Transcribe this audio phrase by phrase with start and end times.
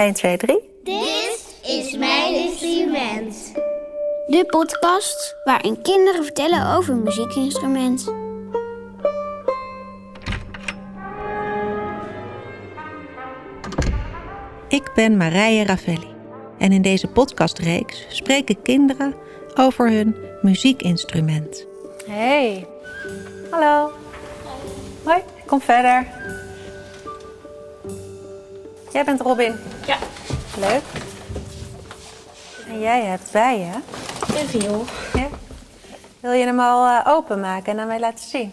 [0.00, 0.60] 1, 2, 3.
[0.84, 3.52] Dit is mijn instrument.
[4.26, 8.14] De podcast waarin kinderen vertellen over een muziekinstrument.
[14.68, 16.14] Ik ben Marije Ravelli
[16.58, 19.14] en in deze podcastreeks spreken kinderen
[19.54, 21.66] over hun muziekinstrument.
[22.06, 22.66] Hey,
[23.50, 23.92] hallo.
[25.04, 26.06] Hoi, kom verder.
[28.92, 29.56] Jij bent Robin.
[29.86, 29.98] Ja.
[30.58, 30.82] Leuk.
[32.66, 33.72] En jij hebt bij je.
[34.40, 34.84] Een viool.
[35.14, 35.28] Ja.
[36.20, 38.52] Wil je hem al eh, openmaken en aan mij laten zien?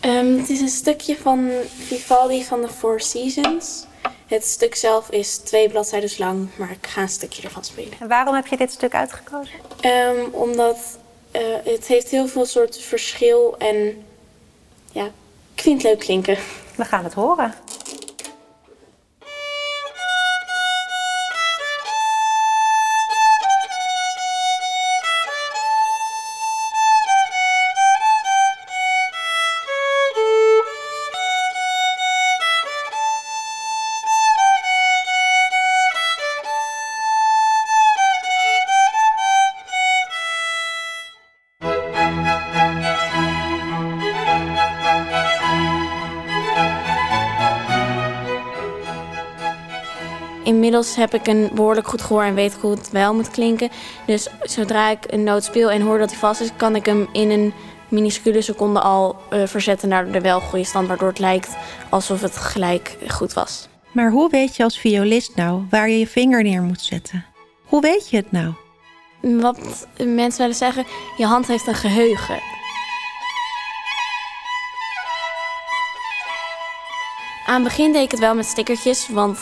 [0.00, 3.86] Ehm, het is een stukje van Vivaldi van de Four Seasons.
[4.26, 7.92] Het stuk zelf is twee bladzijden lang, maar ik ga een stukje ervan spelen.
[8.00, 9.54] En waarom heb je dit stuk uitgekozen?
[9.80, 10.97] Ehm, omdat
[11.38, 14.04] eh, het heeft heel veel soort verschil en
[14.92, 15.04] ja,
[15.54, 16.38] ik vind het leuk klinken.
[16.76, 17.54] We gaan het horen.
[50.68, 53.70] Inmiddels heb ik een behoorlijk goed gehoor en weet hoe het wel moet klinken.
[54.06, 57.08] Dus zodra ik een noot speel en hoor dat hij vast is, kan ik hem
[57.12, 57.52] in een
[57.88, 61.56] minuscule seconde al eh, verzetten naar de wel goede stand, waardoor het lijkt
[61.88, 63.68] alsof het gelijk goed was.
[63.92, 67.24] Maar hoe weet je als violist nou waar je je vinger neer moet zetten?
[67.64, 68.52] Hoe weet je het nou?
[69.20, 70.84] Wat mensen willen zeggen,
[71.16, 72.40] je hand heeft een geheugen.
[77.46, 79.38] Aan het begin deed ik het wel met stickertjes, want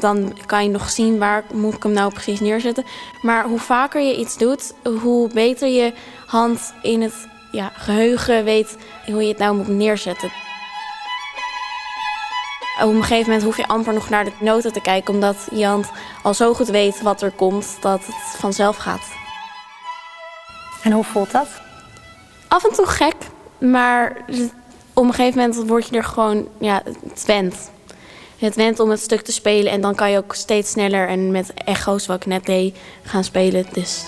[0.00, 2.84] dan kan je nog zien waar moet ik hem nou precies neerzetten.
[3.22, 5.92] Maar hoe vaker je iets doet, hoe beter je
[6.26, 8.76] hand in het ja, geheugen weet
[9.06, 10.30] hoe je het nou moet neerzetten.
[12.82, 15.66] Op een gegeven moment hoef je amper nog naar de noten te kijken, omdat je
[15.66, 15.90] hand
[16.22, 19.02] al zo goed weet wat er komt dat het vanzelf gaat.
[20.82, 21.48] En hoe voelt dat?
[22.48, 23.14] Af en toe gek,
[23.58, 24.16] maar
[24.92, 27.70] op een gegeven moment word je er gewoon, ja, het went.
[28.42, 31.30] Het went om het stuk te spelen en dan kan je ook steeds sneller en
[31.30, 33.66] met echo's, wat ik net deed, gaan spelen.
[33.72, 34.04] Dus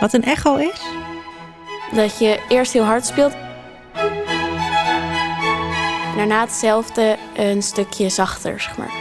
[0.00, 0.80] Wat een echo is?
[1.94, 3.32] dat je eerst heel hard speelt.
[6.16, 8.92] Daarna hetzelfde, een stukje zachter, zeg maar.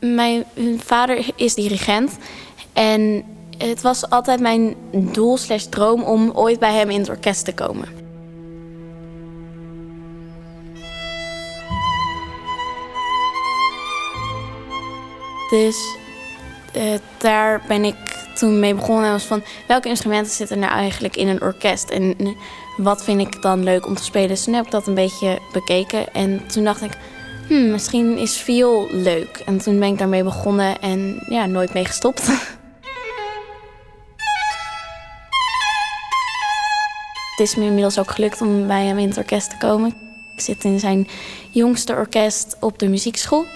[0.00, 0.44] Mijn
[0.78, 2.18] vader is dirigent
[2.72, 3.24] en
[3.58, 7.54] het was altijd mijn doel slash droom om ooit bij hem in het orkest te
[7.54, 8.01] komen.
[15.52, 15.96] Dus
[17.18, 17.96] daar ben ik
[18.34, 19.04] toen mee begonnen.
[19.04, 21.90] En was van welke instrumenten zitten nou eigenlijk in een orkest?
[21.90, 22.28] En eh,
[22.76, 24.28] wat vind ik dan leuk om te spelen?
[24.28, 26.14] Dus toen heb ik dat een beetje bekeken.
[26.14, 26.92] En toen dacht ik,
[27.48, 29.42] hmm, misschien is viool leuk.
[29.46, 32.26] En toen ben ik daarmee begonnen en ja, nooit mee gestopt.
[37.30, 39.94] Het is me inmiddels ook gelukt om bij hem in het orkest te komen.
[40.36, 41.08] Ik zit in zijn
[41.50, 43.46] jongste orkest op de muziekschool.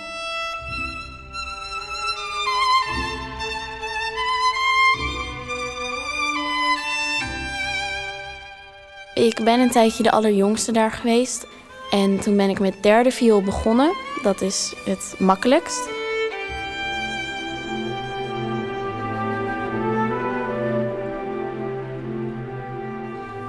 [9.17, 11.47] Ik ben een tijdje de allerjongste daar geweest.
[11.91, 13.93] En toen ben ik met derde viool begonnen.
[14.23, 15.89] Dat is het makkelijkst.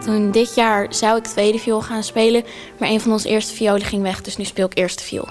[0.03, 2.43] Toen dit jaar zou ik tweede viool gaan spelen,
[2.79, 5.27] maar een van onze eerste violen ging weg, dus nu speel ik eerste viool.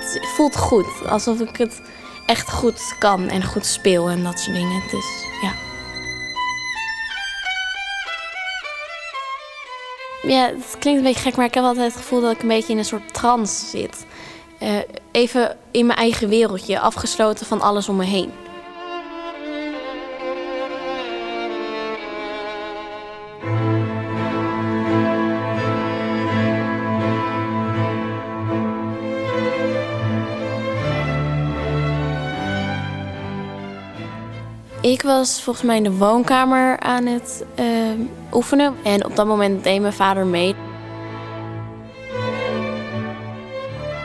[0.00, 1.80] Het voelt goed, alsof ik het
[2.30, 4.82] echt goed kan en goed speel en dat soort dingen.
[4.90, 5.04] Dus
[5.42, 5.52] ja.
[10.22, 12.48] Ja, het klinkt een beetje gek, maar ik heb altijd het gevoel dat ik een
[12.48, 14.06] beetje in een soort trance zit.
[14.58, 14.78] Eh,
[15.12, 18.32] even in mijn eigen wereldje, afgesloten van alles om me heen.
[34.80, 37.66] Ik was volgens mij in de woonkamer aan het eh,
[38.32, 38.74] oefenen.
[38.84, 40.54] En op dat moment deed mijn vader mee.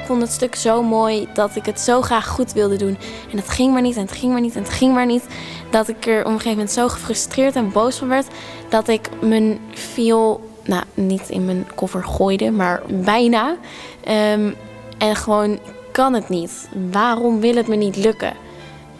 [0.05, 2.97] vond het stuk zo mooi dat ik het zo graag goed wilde doen.
[3.31, 5.27] En het ging maar niet en het ging maar niet en het ging maar niet.
[5.69, 8.27] Dat ik er op een gegeven moment zo gefrustreerd en boos van werd
[8.69, 13.55] dat ik mijn viool, nou niet in mijn koffer gooide, maar bijna.
[14.03, 14.51] Ehm,
[14.97, 15.59] en gewoon
[15.91, 16.69] kan het niet.
[16.91, 18.44] Waarom wil het me niet lukken?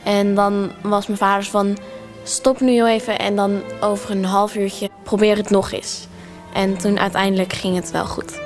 [0.06, 1.78] En dan was mijn vader van
[2.24, 6.08] stop nu even en dan over een half uurtje probeer het nog eens.
[6.54, 8.44] En toen uiteindelijk ging het wel goed.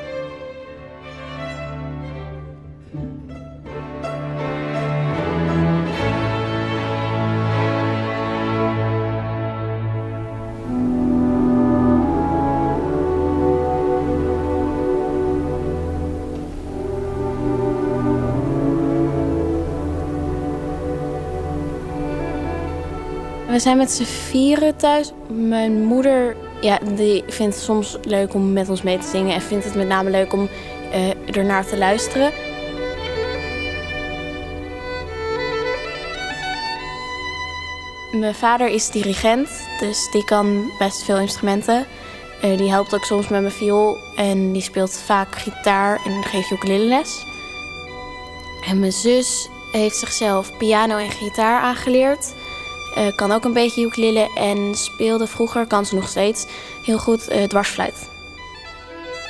[23.59, 25.11] We zijn met z'n vieren thuis.
[25.27, 29.41] Mijn moeder ja, die vindt het soms leuk om met ons mee te zingen en
[29.41, 30.49] vindt het met name leuk om
[30.93, 32.31] uh, ernaar te luisteren.
[38.11, 41.85] Mijn vader is dirigent, dus die kan best veel instrumenten.
[42.43, 46.51] Uh, die helpt ook soms met mijn viool en die speelt vaak gitaar en geeft
[46.51, 47.25] ukulele les.
[48.67, 52.33] En mijn zus heeft zichzelf piano en gitaar aangeleerd.
[52.97, 56.45] Uh, kan ook een beetje ukulele en speelde vroeger, kan ze nog steeds,
[56.85, 58.09] heel goed uh, dwarsfluit.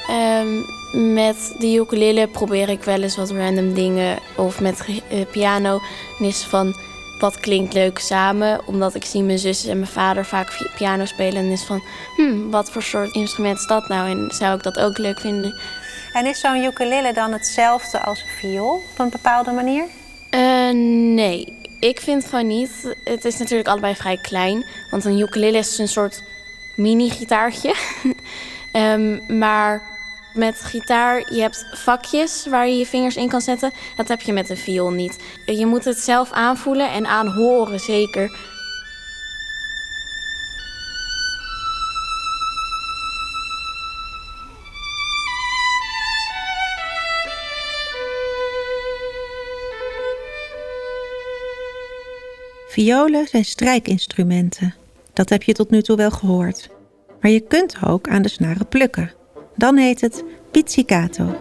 [0.09, 4.19] Um, met de ukulele probeer ik wel eens wat random dingen.
[4.35, 5.79] Of met uh, piano
[6.19, 6.75] is van
[7.19, 8.61] wat klinkt leuk samen.
[8.65, 11.43] Omdat ik zie mijn zus en mijn vader vaak piano spelen.
[11.43, 11.83] En is van,
[12.15, 14.09] hmm, wat voor soort instrument is dat nou?
[14.09, 15.59] En zou ik dat ook leuk vinden?
[16.13, 19.85] En is zo'n ukulele dan hetzelfde als een viool op een bepaalde manier?
[21.13, 22.95] nee, ik vind van niet.
[23.03, 24.65] Het is natuurlijk allebei vrij klein.
[24.89, 26.23] Want een ukulele is een soort
[26.75, 27.75] mini-gitaartje.
[28.73, 29.97] um, maar
[30.33, 33.71] met gitaar, je hebt vakjes waar je je vingers in kan zetten.
[33.95, 35.17] Dat heb je met een viool niet.
[35.45, 38.37] Je moet het zelf aanvoelen en aanhoren zeker.
[52.69, 54.75] Violen zijn strijkinstrumenten.
[55.13, 56.69] Dat heb je tot nu toe wel gehoord.
[57.21, 59.13] Maar je kunt ook aan de snaren plukken.
[59.55, 61.35] Dan heet het pizzicato.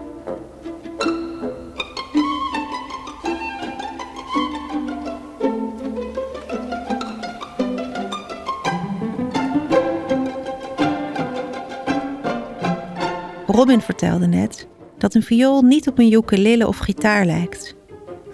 [13.47, 14.67] Robin vertelde net
[14.99, 17.77] dat een viool niet op een ukulele of gitaar lijkt.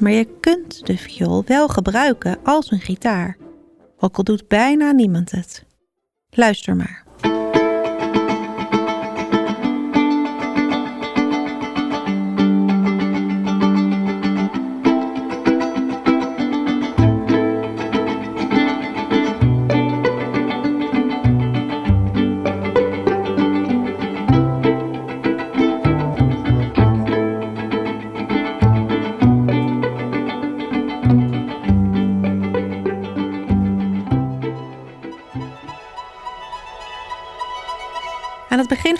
[0.04, 3.36] Maar je kunt de viool wel gebruiken als een gitaar,
[3.98, 5.64] ook al doet bijna niemand het.
[6.30, 7.03] Luister maar.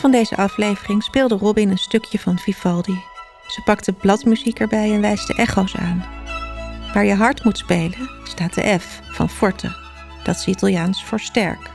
[0.04, 3.02] Van deze aflevering speelde Robin een stukje van Vivaldi.
[3.46, 6.04] Ze pakte bladmuziek erbij en wijst de echo's aan.
[6.94, 9.76] Waar je hard moet spelen staat de F van forte,
[10.24, 11.70] dat is Italiaans voor sterk.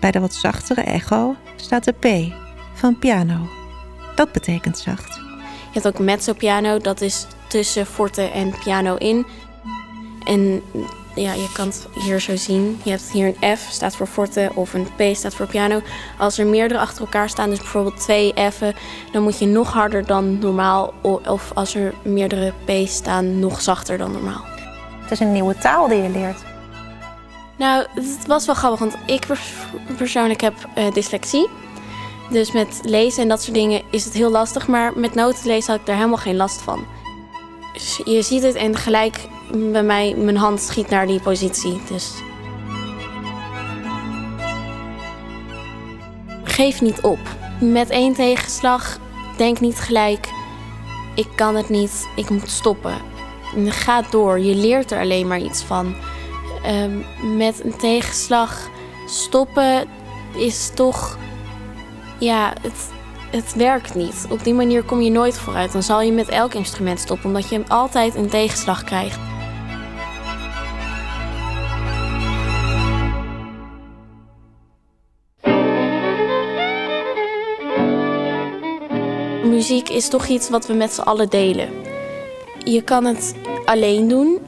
[0.00, 2.34] Bij de wat zachtere echo staat de P
[2.74, 3.48] van piano,
[4.14, 5.14] dat betekent zacht.
[5.72, 9.26] Je hebt ook mezzo piano, dat is tussen forte en piano in.
[10.24, 10.62] En
[11.16, 12.80] ja, je kan het hier zo zien.
[12.82, 15.80] Je hebt hier een F, staat voor forte, of een P staat voor piano.
[16.18, 18.74] Als er meerdere achter elkaar staan, dus bijvoorbeeld twee F'en,
[19.12, 20.94] dan moet je nog harder dan normaal.
[21.26, 24.44] Of als er meerdere P's staan, nog zachter dan normaal.
[25.02, 26.44] Het is een nieuwe taal die je leert.
[27.58, 29.26] Nou, het was wel grappig, want ik
[29.96, 31.48] persoonlijk heb uh, dyslexie.
[32.30, 34.66] Dus met lezen en dat soort dingen is het heel lastig.
[34.68, 36.86] Maar met noten lezen had ik daar helemaal geen last van.
[37.72, 41.80] Dus je ziet het en gelijk bij mij, mijn hand schiet naar die positie.
[41.88, 42.12] Dus.
[46.44, 47.18] Geef niet op.
[47.60, 48.98] Met één tegenslag,
[49.36, 50.28] denk niet gelijk.
[51.14, 52.94] Ik kan het niet, ik moet stoppen.
[53.66, 55.94] Ga door, je leert er alleen maar iets van.
[56.66, 57.04] Um,
[57.36, 58.68] met een tegenslag
[59.06, 59.88] stoppen
[60.36, 61.18] is toch.
[62.18, 62.90] Ja, het,
[63.30, 64.26] het werkt niet.
[64.30, 65.72] Op die manier kom je nooit vooruit.
[65.72, 69.18] Dan zal je met elk instrument stoppen, omdat je altijd een tegenslag krijgt.
[79.48, 81.68] Muziek is toch iets wat we met z'n allen delen.
[82.64, 83.34] je kan het
[83.64, 84.38] alleen doen,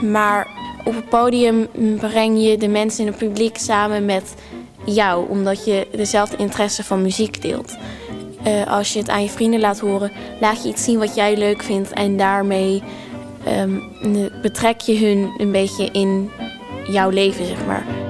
[0.00, 0.48] maar
[0.84, 1.68] op het podium
[1.98, 4.34] breng je de mensen in het publiek samen met
[4.84, 7.76] jou, omdat je dezelfde interesse van muziek deelt.
[8.46, 11.36] Uh, als je het aan je vrienden laat horen, laat je iets zien wat jij
[11.36, 12.82] leuk vindt en daarmee
[13.48, 13.82] um,
[14.42, 16.30] betrek je hun een beetje in
[16.90, 18.01] jouw leven, zeg maar.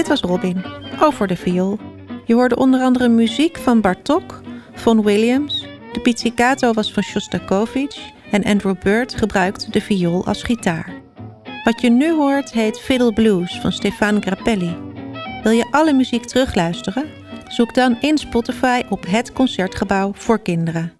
[0.00, 0.64] Dit was Robin,
[1.00, 1.78] over de viool.
[2.24, 4.40] Je hoorde onder andere muziek van Bartok,
[4.74, 7.98] Von Williams, de pizzicato was van Shostakovich
[8.30, 10.92] en Andrew Bird gebruikt de viool als gitaar.
[11.64, 14.76] Wat je nu hoort heet Fiddle Blues van Stefan Grappelli.
[15.42, 17.04] Wil je alle muziek terugluisteren?
[17.48, 20.92] Zoek dan in Spotify op het Concertgebouw voor Kinderen.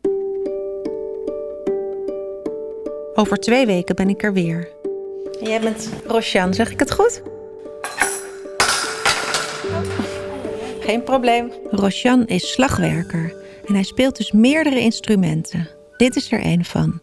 [3.15, 4.69] Over twee weken ben ik er weer.
[5.43, 7.23] Jij bent Rosjan, zeg ik het goed?
[10.91, 11.53] Geen probleem.
[11.71, 13.35] Rosjan is slagwerker
[13.67, 15.69] en hij speelt dus meerdere instrumenten.
[15.97, 17.01] Dit is er een van.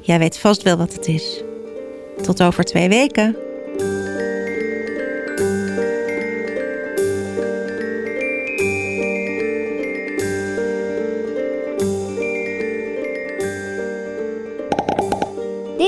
[0.00, 1.42] Jij weet vast wel wat het is.
[2.22, 3.47] Tot over twee weken.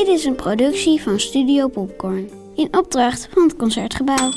[0.01, 4.31] Dit is een productie van Studio Popcorn in opdracht van het Concertgebouw.